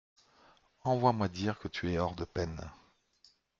[0.83, 2.59] Envoie-moi dire que tu es hors de peine.